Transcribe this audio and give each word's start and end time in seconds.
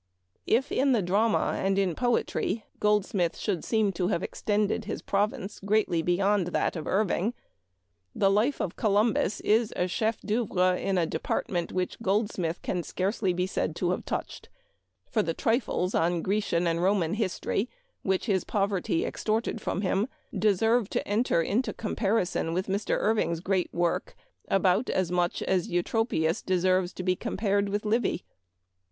If 0.47 0.71
in 0.71 0.93
the 0.93 1.01
drama 1.03 1.53
and 1.59 1.77
in 1.77 1.93
poetry 1.93 2.65
Goldsmith 2.79 3.37
should 3.37 3.63
seem 3.63 3.91
to 3.91 4.07
have 4.07 4.23
ex 4.23 4.41
tended 4.41 4.85
his 4.85 4.99
province 5.03 5.59
greatly 5.59 6.01
beyond 6.01 6.47
that 6.47 6.75
of 6.75 6.87
Irving, 6.87 7.35
the" 8.15 8.31
Life 8.31 8.59
of 8.59 8.75
Columbus" 8.75 9.41
is 9.57 9.71
a 9.75 9.87
chef 9.87 10.19
d 10.21 10.33
'oenvre 10.37 10.75
in 10.83 10.97
a 10.97 11.05
department 11.05 11.71
which 11.71 12.01
Goldsmith 12.01 12.63
can 12.63 12.81
scarcely 12.81 13.31
be 13.31 13.45
said 13.45 13.75
to 13.75 13.91
have 13.91 14.03
touched; 14.03 14.49
for 15.07 15.21
the 15.21 15.35
trifles 15.35 15.93
on 15.93 16.23
Grecian 16.23 16.65
and 16.65 16.81
Roman 16.81 17.13
history 17.13 17.69
which 18.01 18.25
his 18.25 18.43
poverty 18.43 19.05
extorted 19.05 19.61
from 19.61 19.81
him 19.81 20.07
deserve 20.35 20.89
to 20.89 21.07
enter 21.07 21.43
into 21.43 21.73
com 21.73 21.95
parison 21.95 22.55
with 22.55 22.65
Mr. 22.65 22.99
living's 22.99 23.39
great 23.39 23.71
work 23.71 24.15
about 24.47 24.89
as 24.89 25.11
much 25.11 25.43
as 25.43 25.67
Eutropius 25.69 26.41
deserves 26.43 26.91
to 26.93 27.03
be 27.03 27.15
compared 27.15 27.69
with 27.69 27.85
Livy. 27.85 28.25